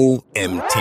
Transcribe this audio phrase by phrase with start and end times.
[0.00, 0.78] OMT.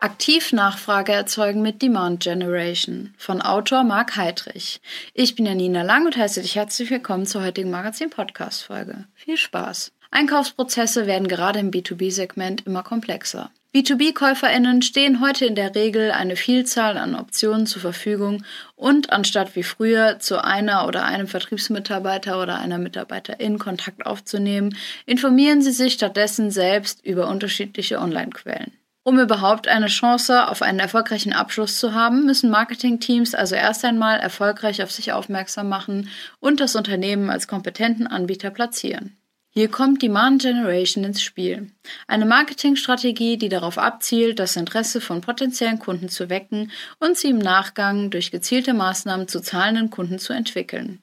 [0.00, 4.82] Aktivnachfrage erzeugen mit Demand Generation von Autor Marc Heidrich.
[5.14, 9.06] Ich bin Janina Lang und heiße dich herzlich willkommen zur heutigen Magazin-Podcast-Folge.
[9.14, 9.92] Viel Spaß!
[10.10, 13.50] Einkaufsprozesse werden gerade im B2B-Segment immer komplexer.
[13.76, 18.42] B2B-KäuferInnen stehen heute in der Regel eine Vielzahl an Optionen zur Verfügung
[18.74, 24.74] und anstatt wie früher zu einer oder einem Vertriebsmitarbeiter oder einer Mitarbeiterin Kontakt aufzunehmen,
[25.04, 28.72] informieren sie sich stattdessen selbst über unterschiedliche Online-Quellen.
[29.02, 34.18] Um überhaupt eine Chance auf einen erfolgreichen Abschluss zu haben, müssen Marketingteams also erst einmal
[34.18, 36.08] erfolgreich auf sich aufmerksam machen
[36.40, 39.18] und das Unternehmen als kompetenten Anbieter platzieren.
[39.58, 41.70] Hier kommt Demand Generation ins Spiel.
[42.06, 47.38] Eine Marketingstrategie, die darauf abzielt, das Interesse von potenziellen Kunden zu wecken und sie im
[47.38, 51.00] Nachgang durch gezielte Maßnahmen zu zahlenden Kunden zu entwickeln.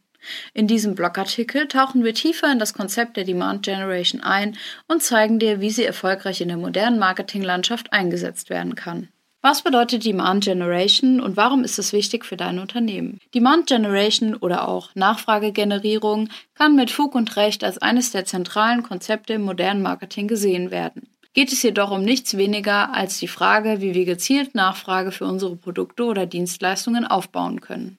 [0.53, 4.55] In diesem Blogartikel tauchen wir tiefer in das Konzept der Demand Generation ein
[4.87, 9.07] und zeigen dir, wie sie erfolgreich in der modernen Marketinglandschaft eingesetzt werden kann.
[9.45, 13.19] Was bedeutet Demand Generation und warum ist es wichtig für dein Unternehmen?
[13.35, 19.33] Demand Generation oder auch Nachfragegenerierung kann mit Fug und Recht als eines der zentralen Konzepte
[19.33, 21.09] im modernen Marketing gesehen werden.
[21.33, 25.57] Geht es jedoch um nichts weniger als die Frage, wie wir gezielt Nachfrage für unsere
[25.57, 27.97] Produkte oder Dienstleistungen aufbauen können.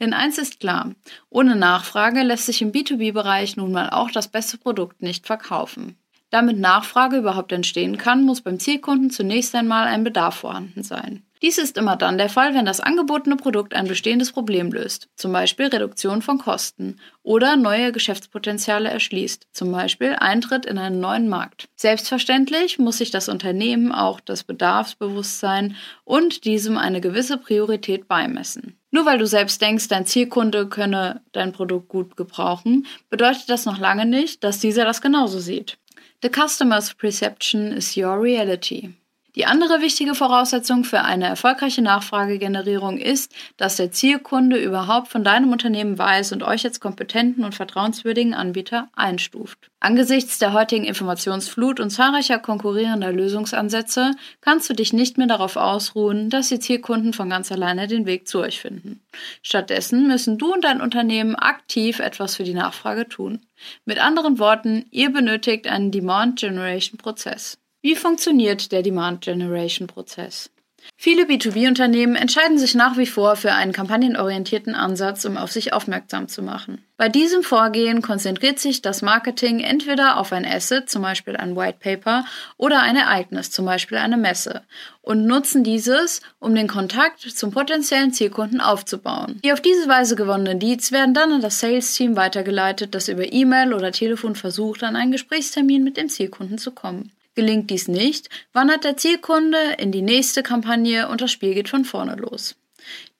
[0.00, 0.92] Denn eins ist klar,
[1.28, 5.98] ohne Nachfrage lässt sich im B2B-Bereich nun mal auch das beste Produkt nicht verkaufen.
[6.36, 11.22] Damit Nachfrage überhaupt entstehen kann, muss beim Zielkunden zunächst einmal ein Bedarf vorhanden sein.
[11.40, 15.32] Dies ist immer dann der Fall, wenn das angebotene Produkt ein bestehendes Problem löst, zum
[15.32, 21.70] Beispiel Reduktion von Kosten, oder neue Geschäftspotenziale erschließt, zum Beispiel Eintritt in einen neuen Markt.
[21.74, 28.78] Selbstverständlich muss sich das Unternehmen auch das Bedarfsbewusstsein und diesem eine gewisse Priorität beimessen.
[28.90, 33.78] Nur weil du selbst denkst, dein Zielkunde könne dein Produkt gut gebrauchen, bedeutet das noch
[33.78, 35.78] lange nicht, dass dieser das genauso sieht.
[36.22, 38.94] The customer's perception is your reality.
[39.36, 45.52] Die andere wichtige Voraussetzung für eine erfolgreiche Nachfragegenerierung ist, dass der Zielkunde überhaupt von deinem
[45.52, 49.70] Unternehmen weiß und euch als kompetenten und vertrauenswürdigen Anbieter einstuft.
[49.78, 56.30] Angesichts der heutigen Informationsflut und zahlreicher konkurrierender Lösungsansätze kannst du dich nicht mehr darauf ausruhen,
[56.30, 59.02] dass die Zielkunden von ganz alleine den Weg zu euch finden.
[59.42, 63.44] Stattdessen müssen du und dein Unternehmen aktiv etwas für die Nachfrage tun.
[63.84, 67.58] Mit anderen Worten, ihr benötigt einen Demand Generation Prozess.
[67.86, 70.50] Wie funktioniert der Demand Generation Prozess?
[70.96, 76.26] Viele B2B-Unternehmen entscheiden sich nach wie vor für einen kampagnenorientierten Ansatz, um auf sich aufmerksam
[76.26, 76.84] zu machen.
[76.96, 81.78] Bei diesem Vorgehen konzentriert sich das Marketing entweder auf ein Asset, zum Beispiel ein White
[81.78, 82.24] Paper,
[82.56, 84.62] oder ein Ereignis, zum Beispiel eine Messe,
[85.00, 89.38] und nutzen dieses, um den Kontakt zum potenziellen Zielkunden aufzubauen.
[89.44, 93.72] Die auf diese Weise gewonnenen Leads werden dann an das Sales-Team weitergeleitet, das über E-Mail
[93.72, 97.12] oder Telefon versucht, an einen Gesprächstermin mit dem Zielkunden zu kommen.
[97.36, 101.84] Gelingt dies nicht, wandert der Zielkunde in die nächste Kampagne und das Spiel geht von
[101.84, 102.56] vorne los.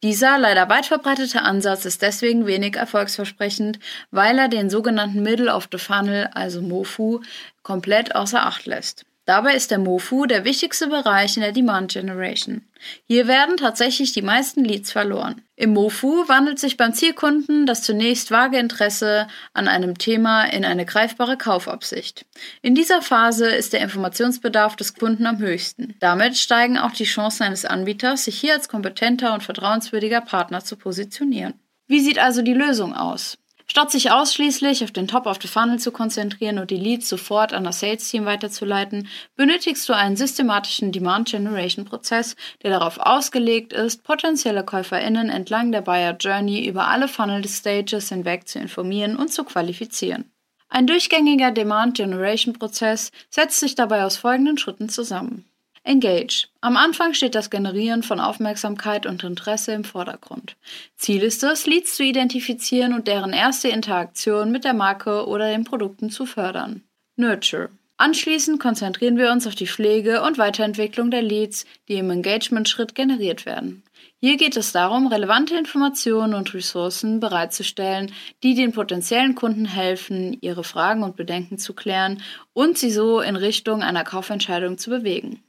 [0.03, 3.79] Dieser leider weit verbreitete Ansatz ist deswegen wenig erfolgsversprechend,
[4.11, 7.21] weil er den sogenannten Middle of the Funnel, also MOFU,
[7.63, 9.05] komplett außer Acht lässt.
[9.27, 12.65] Dabei ist der MOFU der wichtigste Bereich in der Demand Generation.
[13.09, 15.43] Hier werden tatsächlich die meisten Leads verloren.
[15.57, 20.87] Im MOFU wandelt sich beim Zielkunden das zunächst vage Interesse an einem Thema in eine
[20.87, 22.25] greifbare Kaufabsicht.
[22.63, 25.97] In dieser Phase ist der Informationsbedarf des Kunden am höchsten.
[25.99, 30.77] Damit steigen auch die Chancen eines Anbieters, sich hier als kompetenter und vertrauenswürdiger Partner zu
[30.77, 31.55] positionieren.
[31.89, 33.39] Wie sieht also die Lösung aus?
[33.69, 37.53] Statt sich ausschließlich auf den Top of the Funnel zu konzentrieren und die Leads sofort
[37.53, 45.29] an das Sales-Team weiterzuleiten, benötigst du einen systematischen Demand-Generation-Prozess, der darauf ausgelegt ist, potenzielle KäuferInnen
[45.31, 50.31] entlang der Buyer Journey über alle Funnel-Stages hinweg zu informieren und zu qualifizieren.
[50.69, 55.45] Ein durchgängiger Demand-Generation-Prozess setzt sich dabei aus folgenden Schritten zusammen.
[55.87, 56.49] Engage.
[56.61, 60.57] Am Anfang steht das Generieren von Aufmerksamkeit und Interesse im Vordergrund.
[60.97, 65.65] Ziel ist es, Leads zu identifizieren und deren erste Interaktion mit der Marke oder den
[65.65, 66.83] Produkten zu fördern.
[67.15, 67.69] Nurture.
[67.99, 73.47] Anschließend konzentrieren wir uns auf die Pflege und Weiterentwicklung der Leads, die im Engagement-Schritt generiert
[73.47, 73.85] werden.
[74.19, 78.13] Hier geht es darum, relevante Informationen und Ressourcen bereitzustellen,
[78.43, 82.23] die den potenziellen Kunden helfen, ihre Fragen und Bedenken zu klären
[82.53, 85.43] und sie so in Richtung einer Kaufentscheidung zu bewegen.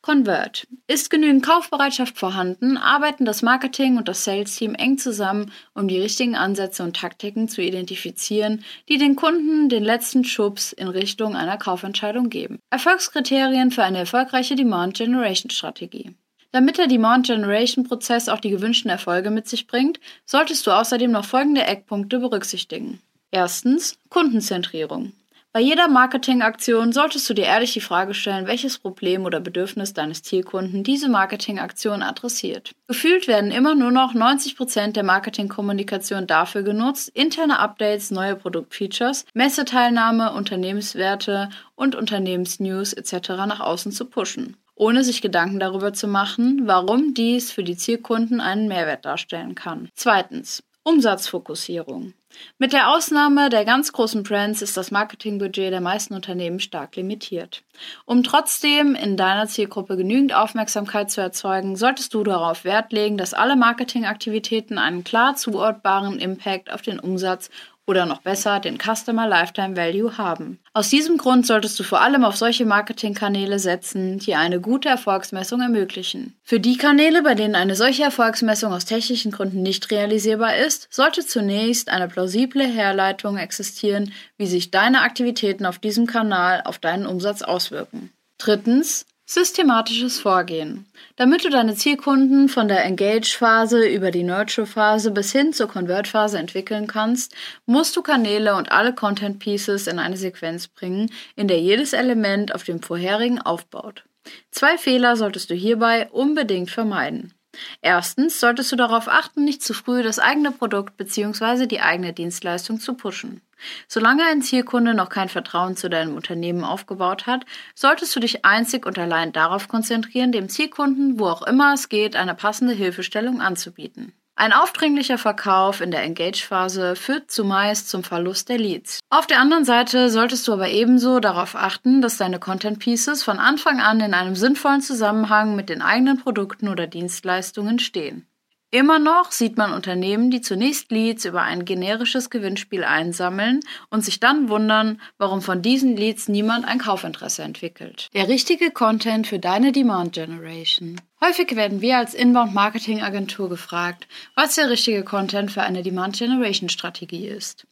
[0.00, 0.66] Convert.
[0.86, 6.36] Ist genügend Kaufbereitschaft vorhanden, arbeiten das Marketing und das Sales-Team eng zusammen, um die richtigen
[6.36, 12.30] Ansätze und Taktiken zu identifizieren, die den Kunden den letzten Schubs in Richtung einer Kaufentscheidung
[12.30, 12.60] geben.
[12.70, 16.14] Erfolgskriterien für eine erfolgreiche Demand-Generation-Strategie.
[16.52, 21.64] Damit der Demand-Generation-Prozess auch die gewünschten Erfolge mit sich bringt, solltest du außerdem noch folgende
[21.64, 23.00] Eckpunkte berücksichtigen.
[23.30, 25.12] Erstens Kundenzentrierung.
[25.54, 30.22] Bei jeder Marketingaktion solltest du dir ehrlich die Frage stellen, welches Problem oder Bedürfnis deines
[30.22, 32.72] Zielkunden diese Marketingaktion adressiert.
[32.86, 39.24] Gefühlt werden immer nur noch 90 Prozent der Marketingkommunikation dafür genutzt, interne Updates, neue Produktfeatures,
[39.32, 43.30] Messeteilnahme, Unternehmenswerte und Unternehmensnews etc.
[43.46, 48.40] nach außen zu pushen ohne sich Gedanken darüber zu machen, warum dies für die Zielkunden
[48.40, 49.88] einen Mehrwert darstellen kann.
[49.94, 50.62] Zweitens.
[50.88, 52.14] Umsatzfokussierung.
[52.56, 57.62] Mit der Ausnahme der ganz großen Brands ist das Marketingbudget der meisten Unternehmen stark limitiert.
[58.06, 63.34] Um trotzdem in deiner Zielgruppe genügend Aufmerksamkeit zu erzeugen, solltest du darauf Wert legen, dass
[63.34, 67.50] alle Marketingaktivitäten einen klar zuordbaren Impact auf den Umsatz
[67.88, 70.58] oder noch besser den Customer Lifetime Value haben.
[70.74, 75.62] Aus diesem Grund solltest du vor allem auf solche Marketingkanäle setzen, die eine gute Erfolgsmessung
[75.62, 76.34] ermöglichen.
[76.44, 81.26] Für die Kanäle, bei denen eine solche Erfolgsmessung aus technischen Gründen nicht realisierbar ist, sollte
[81.26, 87.40] zunächst eine plausible Herleitung existieren, wie sich deine Aktivitäten auf diesem Kanal auf deinen Umsatz
[87.40, 88.12] auswirken.
[88.36, 90.86] Drittens, Systematisches Vorgehen.
[91.16, 96.86] Damit du deine Zielkunden von der Engage-Phase über die Nurture-Phase bis hin zur Convert-Phase entwickeln
[96.86, 97.34] kannst,
[97.66, 102.64] musst du Kanäle und alle Content-Pieces in eine Sequenz bringen, in der jedes Element auf
[102.64, 104.04] dem vorherigen aufbaut.
[104.50, 107.34] Zwei Fehler solltest du hierbei unbedingt vermeiden.
[107.82, 111.66] Erstens solltest du darauf achten, nicht zu früh das eigene Produkt bzw.
[111.66, 113.42] die eigene Dienstleistung zu pushen.
[113.86, 117.44] Solange ein Zielkunde noch kein Vertrauen zu deinem Unternehmen aufgebaut hat,
[117.74, 122.16] solltest du dich einzig und allein darauf konzentrieren, dem Zielkunden, wo auch immer es geht,
[122.16, 124.12] eine passende Hilfestellung anzubieten.
[124.38, 129.00] Ein aufdringlicher Verkauf in der Engage-Phase führt zumeist zum Verlust der Leads.
[129.10, 133.40] Auf der anderen Seite solltest du aber ebenso darauf achten, dass deine Content Pieces von
[133.40, 138.27] Anfang an in einem sinnvollen Zusammenhang mit den eigenen Produkten oder Dienstleistungen stehen.
[138.70, 144.20] Immer noch sieht man Unternehmen, die zunächst Leads über ein generisches Gewinnspiel einsammeln und sich
[144.20, 148.08] dann wundern, warum von diesen Leads niemand ein Kaufinteresse entwickelt.
[148.12, 151.00] Der richtige Content für deine Demand Generation.
[151.22, 157.66] Häufig werden wir als Inbound-Marketing-Agentur gefragt, was der richtige Content für eine Demand-Generation-Strategie ist.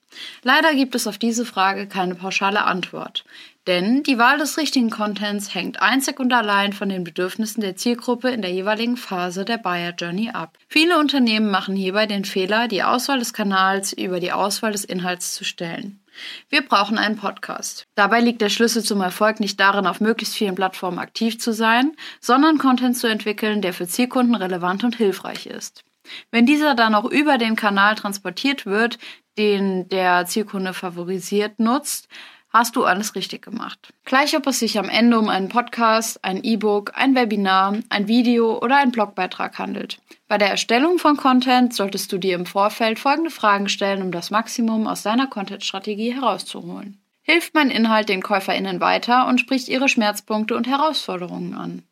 [0.44, 3.24] Leider gibt es auf diese Frage keine pauschale Antwort.
[3.66, 8.30] Denn die Wahl des richtigen Contents hängt einzig und allein von den Bedürfnissen der Zielgruppe
[8.30, 10.56] in der jeweiligen Phase der Buyer Journey ab.
[10.68, 15.34] Viele Unternehmen machen hierbei den Fehler, die Auswahl des Kanals über die Auswahl des Inhalts
[15.34, 16.00] zu stellen.
[16.48, 17.86] Wir brauchen einen Podcast.
[17.96, 21.92] Dabei liegt der Schlüssel zum Erfolg nicht darin, auf möglichst vielen Plattformen aktiv zu sein,
[22.20, 25.84] sondern Content zu entwickeln, der für Zielkunden relevant und hilfreich ist.
[26.30, 28.98] Wenn dieser dann auch über den Kanal transportiert wird,
[29.36, 32.08] den der Zielkunde favorisiert nutzt,
[32.50, 33.92] hast du alles richtig gemacht.
[34.04, 38.58] Gleich ob es sich am Ende um einen Podcast, ein E-Book, ein Webinar, ein Video
[38.58, 39.98] oder einen Blogbeitrag handelt.
[40.28, 44.30] Bei der Erstellung von Content solltest du dir im Vorfeld folgende Fragen stellen, um das
[44.30, 46.98] Maximum aus deiner Content-Strategie herauszuholen.
[47.22, 51.82] Hilft mein Inhalt den KäuferInnen weiter und spricht ihre Schmerzpunkte und Herausforderungen an?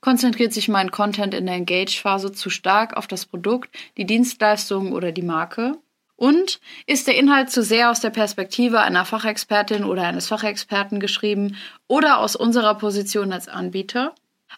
[0.00, 5.12] Konzentriert sich mein Content in der Engage-Phase zu stark auf das Produkt, die Dienstleistung oder
[5.12, 5.76] die Marke?
[6.16, 11.56] Und ist der Inhalt zu sehr aus der Perspektive einer Fachexpertin oder eines Fachexperten geschrieben
[11.88, 14.14] oder aus unserer Position als Anbieter?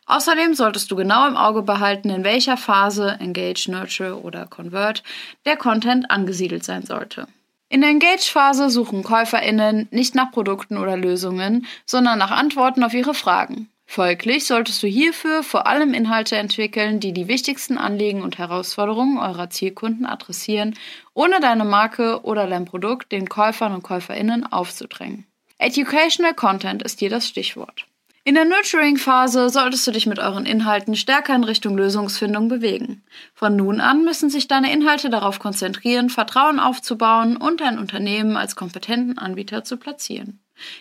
[0.07, 5.03] Außerdem solltest du genau im Auge behalten, in welcher Phase Engage, Nurture oder Convert
[5.45, 7.27] der Content angesiedelt sein sollte.
[7.69, 13.13] In der Engage-Phase suchen KäuferInnen nicht nach Produkten oder Lösungen, sondern nach Antworten auf ihre
[13.13, 13.69] Fragen.
[13.91, 19.49] Folglich solltest du hierfür vor allem Inhalte entwickeln, die die wichtigsten Anliegen und Herausforderungen eurer
[19.49, 20.75] Zielkunden adressieren,
[21.15, 25.27] ohne deine Marke oder dein Produkt den Käufern und Käuferinnen aufzudrängen.
[25.57, 27.87] Educational Content ist hier das Stichwort.
[28.25, 33.03] In der Nurturing-Phase solltest du dich mit euren Inhalten stärker in Richtung Lösungsfindung bewegen.
[33.33, 38.55] Von nun an müssen sich deine Inhalte darauf konzentrieren, Vertrauen aufzubauen und dein Unternehmen als
[38.55, 40.41] kompetenten Anbieter zu platzieren.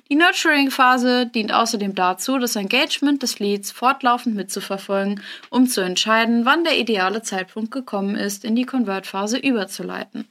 [0.10, 6.64] Die Nurturing-Phase dient außerdem dazu, das Engagement des Leads fortlaufend mitzuverfolgen, um zu entscheiden, wann
[6.64, 10.28] der ideale Zeitpunkt gekommen ist, in die Convert-Phase überzuleiten.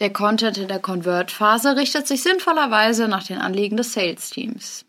[0.00, 4.87] Der Content in der Convert-Phase richtet sich sinnvollerweise nach den Anliegen des Sales-Teams.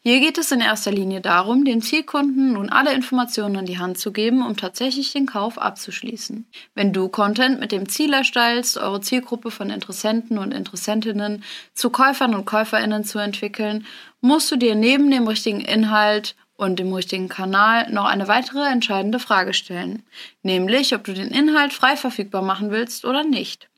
[0.00, 3.98] Hier geht es in erster Linie darum, dem Zielkunden nun alle Informationen an die Hand
[3.98, 6.46] zu geben, um tatsächlich den Kauf abzuschließen.
[6.74, 12.34] Wenn du Content mit dem Ziel erstellst, eure Zielgruppe von Interessenten und Interessentinnen zu Käufern
[12.34, 13.86] und Käuferinnen zu entwickeln,
[14.20, 19.18] musst du dir neben dem richtigen Inhalt und dem richtigen Kanal noch eine weitere entscheidende
[19.18, 20.04] Frage stellen,
[20.42, 23.68] nämlich ob du den Inhalt frei verfügbar machen willst oder nicht.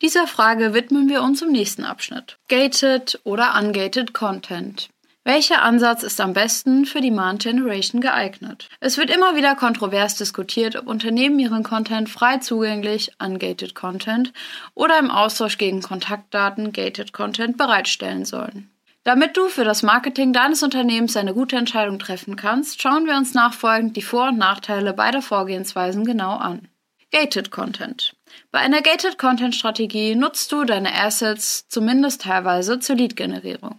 [0.00, 2.38] Dieser Frage widmen wir uns im nächsten Abschnitt.
[2.48, 4.88] Gated oder ungated Content.
[5.24, 8.68] Welcher Ansatz ist am besten für Demand Generation geeignet?
[8.80, 14.32] Es wird immer wieder kontrovers diskutiert, ob Unternehmen ihren Content frei zugänglich, ungated Content,
[14.74, 18.68] oder im Austausch gegen Kontaktdaten, gated Content, bereitstellen sollen.
[19.04, 23.32] Damit du für das Marketing deines Unternehmens eine gute Entscheidung treffen kannst, schauen wir uns
[23.32, 26.66] nachfolgend die Vor- und Nachteile beider Vorgehensweisen genau an.
[27.12, 28.16] Gated Content.
[28.50, 33.78] Bei einer Gated Content Strategie nutzt du deine Assets zumindest teilweise zur Lead-Generierung.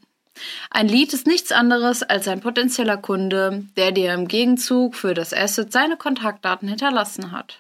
[0.70, 5.34] Ein Lead ist nichts anderes als ein potenzieller Kunde, der dir im Gegenzug für das
[5.34, 7.60] Asset seine Kontaktdaten hinterlassen hat.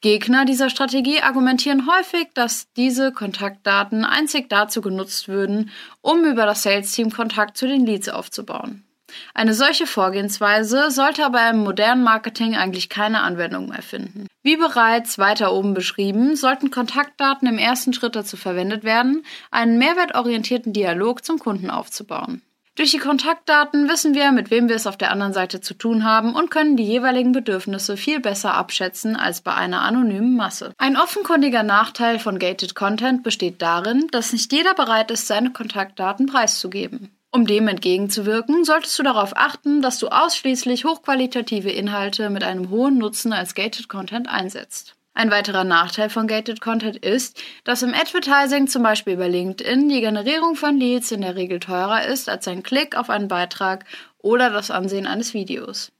[0.00, 6.62] Gegner dieser Strategie argumentieren häufig, dass diese Kontaktdaten einzig dazu genutzt würden, um über das
[6.62, 8.87] Sales-Team Kontakt zu den Leads aufzubauen.
[9.34, 14.26] Eine solche Vorgehensweise sollte aber im modernen Marketing eigentlich keine Anwendung mehr finden.
[14.42, 20.72] Wie bereits weiter oben beschrieben, sollten Kontaktdaten im ersten Schritt dazu verwendet werden, einen mehrwertorientierten
[20.72, 22.42] Dialog zum Kunden aufzubauen.
[22.78, 26.04] Durch die Kontaktdaten wissen wir, mit wem wir es auf der anderen Seite zu tun
[26.04, 30.72] haben und können die jeweiligen Bedürfnisse viel besser abschätzen als bei einer anonymen Masse.
[30.78, 36.26] Ein offenkundiger Nachteil von Gated Content besteht darin, dass nicht jeder bereit ist, seine Kontaktdaten
[36.26, 37.17] preiszugeben.
[37.30, 42.96] Um dem entgegenzuwirken, solltest du darauf achten, dass du ausschließlich hochqualitative Inhalte mit einem hohen
[42.96, 44.94] Nutzen als Gated Content einsetzt.
[45.12, 50.00] Ein weiterer Nachteil von Gated Content ist, dass im Advertising, zum Beispiel über LinkedIn, die
[50.00, 53.84] Generierung von Leads in der Regel teurer ist als ein Klick auf einen Beitrag
[54.18, 55.92] oder das Ansehen eines Videos.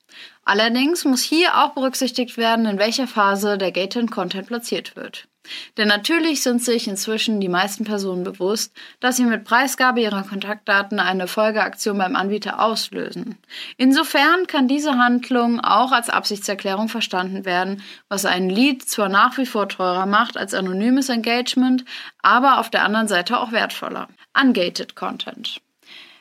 [0.44, 5.28] Allerdings muss hier auch berücksichtigt werden, in welcher Phase der Gated Content platziert wird.
[5.76, 11.00] Denn natürlich sind sich inzwischen die meisten Personen bewusst, dass sie mit Preisgabe ihrer Kontaktdaten
[11.00, 13.36] eine Folgeaktion beim Anbieter auslösen.
[13.76, 19.46] Insofern kann diese Handlung auch als Absichtserklärung verstanden werden, was einen Lead zwar nach wie
[19.46, 21.84] vor teurer macht als anonymes Engagement,
[22.22, 24.08] aber auf der anderen Seite auch wertvoller.
[24.34, 25.60] Ungated Content.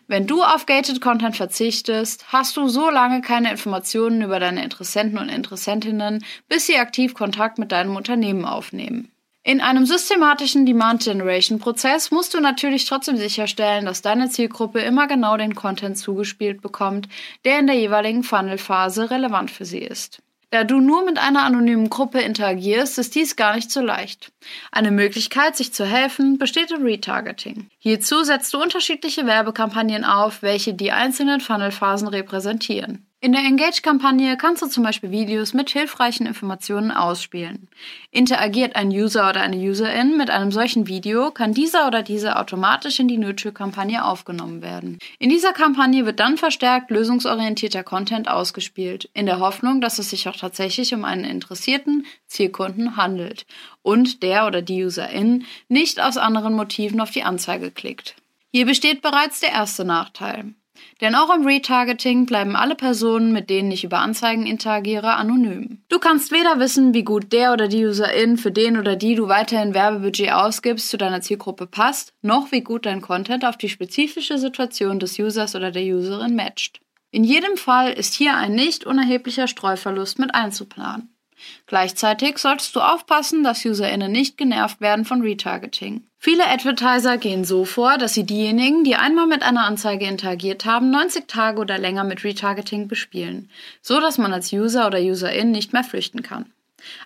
[0.09, 5.19] Wenn du auf Gated Content verzichtest, hast du so lange keine Informationen über deine Interessenten
[5.19, 9.11] und Interessentinnen, bis sie aktiv Kontakt mit deinem Unternehmen aufnehmen.
[9.47, 15.07] In einem systematischen Demand Generation Prozess musst du natürlich trotzdem sicherstellen, dass deine Zielgruppe immer
[15.07, 17.07] genau den Content zugespielt bekommt,
[17.45, 20.21] der in der jeweiligen Funnel-Phase relevant für sie ist.
[20.49, 24.33] Da du nur mit einer anonymen Gruppe interagierst, ist dies gar nicht so leicht.
[24.69, 27.69] Eine Möglichkeit, sich zu helfen, besteht im Retargeting.
[27.79, 33.06] Hierzu setzt du unterschiedliche Werbekampagnen auf, welche die einzelnen Funnelphasen repräsentieren.
[33.27, 37.67] In der Engage-Kampagne kannst du zum Beispiel Videos mit hilfreichen Informationen ausspielen.
[38.09, 43.01] Interagiert ein User oder eine Userin mit einem solchen Video, kann dieser oder diese automatisch
[43.01, 44.97] in die Nurture-Kampagne aufgenommen werden.
[45.19, 50.29] In dieser Kampagne wird dann verstärkt lösungsorientierter Content ausgespielt, in der Hoffnung, dass es sich
[50.29, 53.45] auch tatsächlich um einen interessierten Zielkunden handelt
[53.81, 58.15] und der oder die Userin nicht aus anderen Motiven auf die Anzeige klickt.
[58.53, 60.53] Hier besteht bereits der erste Nachteil.
[61.01, 65.83] Denn auch im Retargeting bleiben alle Personen, mit denen ich über Anzeigen interagiere, anonym.
[65.89, 69.27] Du kannst weder wissen, wie gut der oder die Userin, für den oder die du
[69.27, 74.37] weiterhin Werbebudget ausgibst, zu deiner Zielgruppe passt, noch wie gut dein Content auf die spezifische
[74.37, 76.79] Situation des Users oder der Userin matcht.
[77.11, 81.16] In jedem Fall ist hier ein nicht unerheblicher Streuverlust mit einzuplanen.
[81.65, 86.03] Gleichzeitig solltest du aufpassen, dass UserInnen nicht genervt werden von Retargeting.
[86.19, 90.89] Viele Advertiser gehen so vor, dass sie diejenigen, die einmal mit einer Anzeige interagiert haben,
[90.89, 93.49] 90 Tage oder länger mit Retargeting bespielen,
[93.81, 96.51] so dass man als User oder Userin nicht mehr flüchten kann.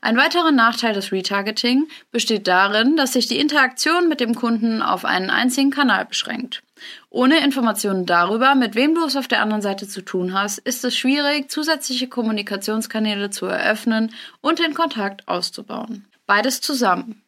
[0.02, 5.06] Ein weiterer Nachteil des Retargeting besteht darin, dass sich die Interaktion mit dem Kunden auf
[5.06, 6.62] einen einzigen Kanal beschränkt.
[7.10, 10.84] Ohne Informationen darüber, mit wem du es auf der anderen Seite zu tun hast, ist
[10.86, 16.06] es schwierig, zusätzliche Kommunikationskanäle zu eröffnen und den Kontakt auszubauen.
[16.26, 17.22] Beides zusammen.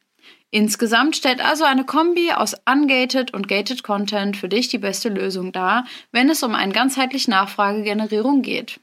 [0.51, 5.51] Insgesamt stellt also eine Kombi aus ungated und gated Content für dich die beste Lösung
[5.51, 8.79] dar, wenn es um eine ganzheitliche Nachfragegenerierung geht.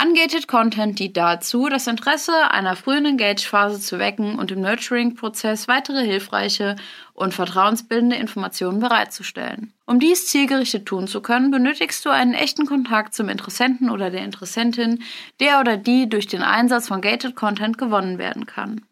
[0.00, 6.04] Ungated Content dient dazu, das Interesse einer frühen Engage-Phase zu wecken und im Nurturing-Prozess weitere
[6.04, 6.76] hilfreiche
[7.14, 9.72] und vertrauensbildende Informationen bereitzustellen.
[9.86, 14.24] Um dies zielgerichtet tun zu können, benötigst du einen echten Kontakt zum Interessenten oder der
[14.24, 15.02] Interessentin,
[15.40, 18.82] der oder die durch den Einsatz von Gated Content gewonnen werden kann.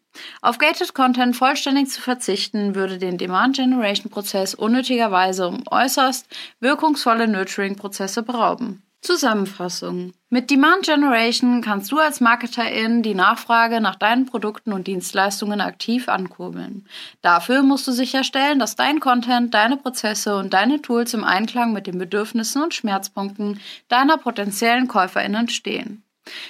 [0.41, 6.27] Auf Gated Content vollständig zu verzichten, würde den Demand Generation Prozess unnötigerweise um äußerst
[6.59, 8.81] wirkungsvolle Nurturing-Prozesse berauben.
[9.07, 10.11] Zusammenfassung.
[10.29, 16.09] Mit Demand Generation kannst du als Marketerin die Nachfrage nach deinen Produkten und Dienstleistungen aktiv
[16.09, 16.85] ankurbeln.
[17.21, 21.87] Dafür musst du sicherstellen, dass dein Content, deine Prozesse und deine Tools im Einklang mit
[21.87, 26.03] den Bedürfnissen und Schmerzpunkten deiner potenziellen Käuferinnen stehen.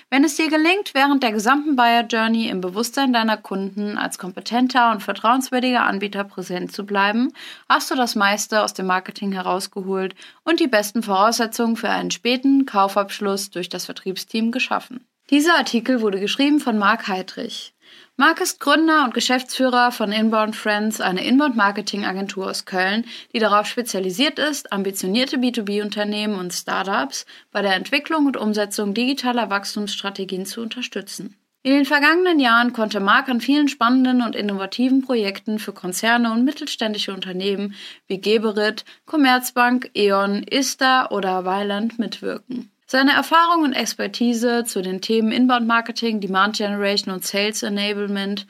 [0.09, 4.91] Wenn es dir gelingt, während der gesamten Buyer Journey im Bewusstsein deiner Kunden als kompetenter
[4.91, 7.33] und vertrauenswürdiger Anbieter präsent zu bleiben,
[7.69, 12.65] hast du das meiste aus dem Marketing herausgeholt und die besten Voraussetzungen für einen späten
[12.65, 15.05] Kaufabschluss durch das Vertriebsteam geschaffen.
[15.29, 17.73] Dieser Artikel wurde geschrieben von Marc Heidrich.
[18.19, 24.39] Marc ist Gründer und Geschäftsführer von Inbound Friends, eine Inbound-Marketing-Agentur aus Köln, die darauf spezialisiert
[24.39, 31.35] ist, ambitionierte B2B-Unternehmen und Startups bei der Entwicklung und Umsetzung digitaler Wachstumsstrategien zu unterstützen.
[31.61, 36.43] In den vergangenen Jahren konnte Marc an vielen spannenden und innovativen Projekten für Konzerne und
[36.43, 37.75] mittelständische Unternehmen
[38.07, 42.71] wie Geberit, Commerzbank, E.ON, ISTA oder Weiland mitwirken.
[42.89, 48.47] Seine Erfahrung und Expertise zu den Themen Inbound Marketing, Demand Generation und Sales Enablement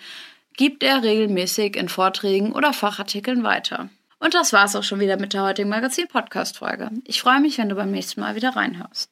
[0.56, 3.90] gibt er regelmäßig in Vorträgen oder Fachartikeln weiter.
[4.20, 6.92] Und das war's auch schon wieder mit der heutigen Magazin-Podcast-Folge.
[7.06, 9.10] Ich freue mich, wenn du beim nächsten Mal wieder reinhörst.